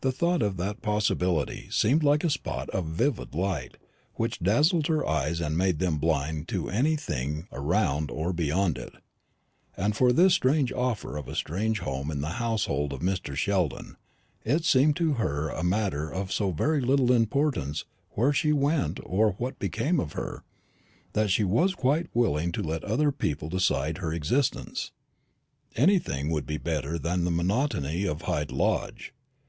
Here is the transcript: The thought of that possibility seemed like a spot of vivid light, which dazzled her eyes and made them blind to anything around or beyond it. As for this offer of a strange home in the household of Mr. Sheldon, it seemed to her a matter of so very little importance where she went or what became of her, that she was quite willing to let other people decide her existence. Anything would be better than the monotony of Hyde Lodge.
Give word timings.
The 0.00 0.10
thought 0.10 0.42
of 0.42 0.56
that 0.56 0.82
possibility 0.82 1.68
seemed 1.70 2.02
like 2.02 2.24
a 2.24 2.28
spot 2.30 2.68
of 2.70 2.86
vivid 2.86 3.36
light, 3.36 3.76
which 4.14 4.40
dazzled 4.40 4.88
her 4.88 5.06
eyes 5.08 5.40
and 5.40 5.56
made 5.56 5.78
them 5.78 5.98
blind 5.98 6.48
to 6.48 6.68
anything 6.68 7.46
around 7.52 8.10
or 8.10 8.32
beyond 8.32 8.78
it. 8.78 8.92
As 9.76 9.96
for 9.96 10.10
this 10.10 10.40
offer 10.74 11.16
of 11.16 11.28
a 11.28 11.36
strange 11.36 11.78
home 11.78 12.10
in 12.10 12.20
the 12.20 12.30
household 12.40 12.92
of 12.92 12.98
Mr. 13.00 13.36
Sheldon, 13.36 13.96
it 14.44 14.64
seemed 14.64 14.96
to 14.96 15.12
her 15.12 15.50
a 15.50 15.62
matter 15.62 16.10
of 16.12 16.32
so 16.32 16.50
very 16.50 16.80
little 16.80 17.12
importance 17.12 17.84
where 18.14 18.32
she 18.32 18.52
went 18.52 18.98
or 19.04 19.34
what 19.34 19.60
became 19.60 20.00
of 20.00 20.14
her, 20.14 20.42
that 21.12 21.30
she 21.30 21.44
was 21.44 21.76
quite 21.76 22.08
willing 22.12 22.50
to 22.50 22.62
let 22.64 22.82
other 22.82 23.12
people 23.12 23.48
decide 23.48 23.98
her 23.98 24.12
existence. 24.12 24.90
Anything 25.76 26.28
would 26.28 26.44
be 26.44 26.58
better 26.58 26.98
than 26.98 27.22
the 27.22 27.30
monotony 27.30 28.04
of 28.04 28.22
Hyde 28.22 28.50
Lodge. 28.50 29.14